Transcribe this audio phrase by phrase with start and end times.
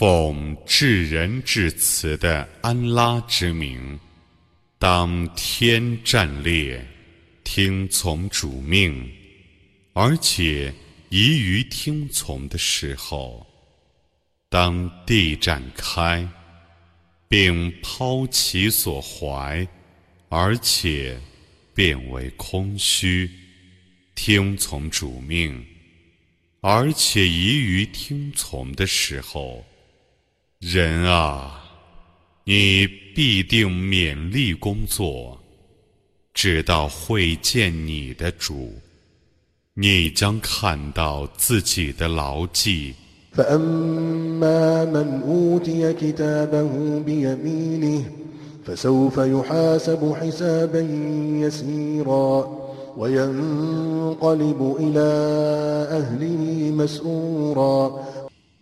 [0.00, 4.00] 奉至仁至慈的安拉之名，
[4.78, 6.82] 当天战列，
[7.44, 9.12] 听从主命，
[9.92, 10.72] 而且
[11.10, 13.46] 宜于听从的时候，
[14.48, 16.26] 当地展开，
[17.28, 19.68] 并抛其所怀，
[20.30, 21.20] 而且
[21.74, 23.30] 变为空虚，
[24.14, 25.62] 听从主命，
[26.62, 29.62] 而且宜于听从的时候。
[30.60, 31.58] 人啊，
[32.44, 35.40] 你必定勉力工作，
[36.34, 38.74] 直到会见你的主，
[39.72, 42.94] 你将看到自己的牢记。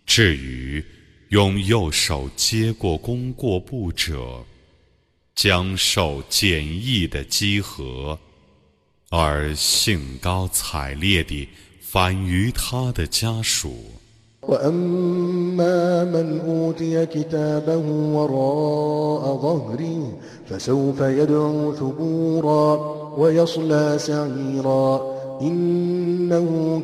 [0.05, 0.83] 至于。
[1.28, 4.44] 用右手接过功过簿者，
[5.34, 8.18] 将受简易的积禾，
[9.10, 11.48] 而兴高采烈地
[11.80, 13.74] 返于他的家属。
[25.40, 26.80] إنه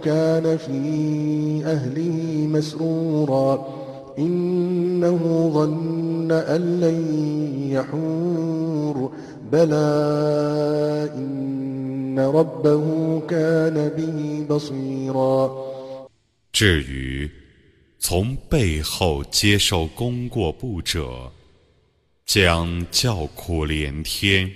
[5.52, 6.98] ظن أن لن
[7.72, 9.12] يحور
[9.52, 15.50] بلى إن ربه كان به بصيرا
[16.52, 17.30] 至于
[17.98, 21.30] 从背后接受功过簿者，
[22.26, 24.50] 将叫苦连天，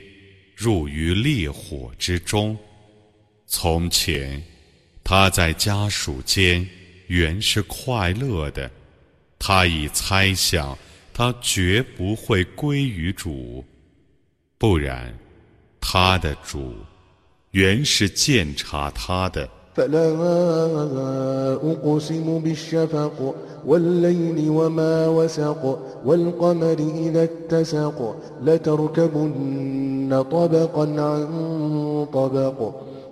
[0.57, 2.57] 入于烈火之中。
[3.47, 4.43] 从前，
[5.05, 6.67] 他在家属间
[7.07, 8.71] 原是快乐的。
[9.40, 10.78] 他已猜想，
[11.14, 13.64] 他绝不会归于主，
[14.58, 15.18] 不然，
[15.80, 16.76] 他的主
[17.52, 19.50] 原是鉴察他的。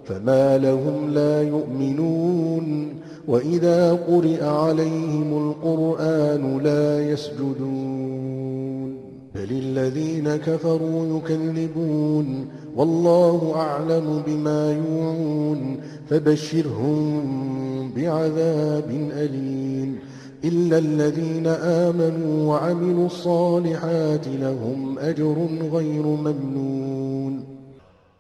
[0.08, 2.94] فما لهم لا يؤمنون
[3.28, 8.98] وإذا قرئ عليهم القرآن لا يسجدون
[9.36, 15.78] بل الذين كفروا يكذبون والله أعلم بما يوعون
[16.10, 20.00] فبشرهم بعذاب أليم
[20.44, 27.57] إلا الذين آمنوا وعملوا الصالحات لهم أجر غير ممنون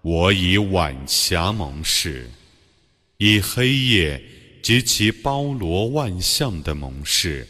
[0.09, 2.29] 我以晚霞蒙氏，
[3.17, 4.23] 以黑夜
[4.63, 7.45] 及其包罗万象的蒙氏，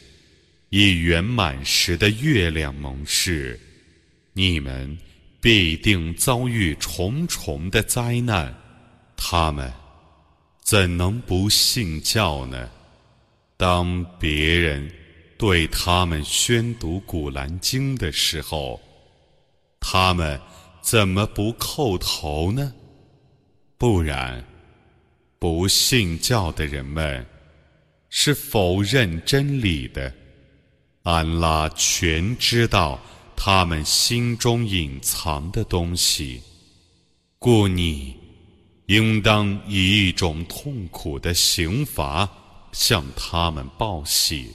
[0.69, 3.59] 以圆满时的月亮蒙氏，
[4.34, 4.97] 你们
[5.40, 8.51] 必定遭遇重重的灾难。
[9.16, 9.72] 他们
[10.59, 12.68] 怎能不信教呢？
[13.56, 14.91] 当别人
[15.38, 18.81] 对他们宣读《古兰经》的时候，
[19.79, 20.41] 他们。
[20.90, 22.74] 怎么不叩头呢？
[23.78, 24.42] 不然，
[25.38, 27.25] 不信教的人们
[28.08, 30.14] 是否认真理的。
[31.03, 32.98] 安拉全知道
[33.36, 36.42] 他们心中隐藏的东西，
[37.38, 38.16] 故你
[38.86, 42.30] 应当以一种痛苦的刑罚
[42.72, 44.54] 向他们报喜。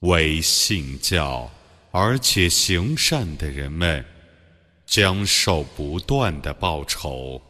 [0.00, 1.50] 为信教
[1.90, 4.04] 而且行善的人们。
[4.92, 7.40] 将受不断的报酬。